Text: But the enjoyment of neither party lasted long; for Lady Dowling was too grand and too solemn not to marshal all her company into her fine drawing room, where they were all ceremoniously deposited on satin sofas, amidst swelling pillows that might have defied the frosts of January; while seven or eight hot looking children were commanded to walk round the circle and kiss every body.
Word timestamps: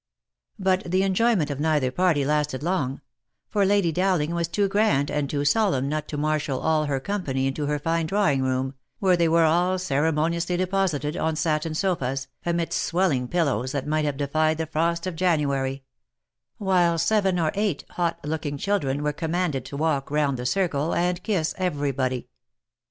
But 0.57 0.89
the 0.89 1.03
enjoyment 1.03 1.51
of 1.51 1.59
neither 1.59 1.91
party 1.91 2.25
lasted 2.25 2.63
long; 2.63 3.01
for 3.51 3.63
Lady 3.67 3.91
Dowling 3.91 4.33
was 4.33 4.47
too 4.47 4.67
grand 4.67 5.11
and 5.11 5.29
too 5.29 5.45
solemn 5.45 5.87
not 5.89 6.07
to 6.07 6.17
marshal 6.17 6.59
all 6.59 6.85
her 6.85 6.99
company 6.99 7.45
into 7.45 7.67
her 7.67 7.77
fine 7.77 8.07
drawing 8.07 8.41
room, 8.41 8.73
where 8.97 9.15
they 9.15 9.29
were 9.29 9.43
all 9.43 9.77
ceremoniously 9.77 10.57
deposited 10.57 11.15
on 11.15 11.35
satin 11.35 11.75
sofas, 11.75 12.27
amidst 12.47 12.81
swelling 12.81 13.27
pillows 13.27 13.73
that 13.73 13.85
might 13.85 14.05
have 14.05 14.17
defied 14.17 14.57
the 14.57 14.65
frosts 14.65 15.05
of 15.05 15.15
January; 15.15 15.83
while 16.57 16.97
seven 16.97 17.37
or 17.39 17.51
eight 17.53 17.85
hot 17.91 18.17
looking 18.23 18.57
children 18.57 19.03
were 19.03 19.13
commanded 19.13 19.63
to 19.65 19.77
walk 19.77 20.09
round 20.09 20.35
the 20.35 20.47
circle 20.47 20.95
and 20.95 21.21
kiss 21.21 21.53
every 21.59 21.91
body. 21.91 22.27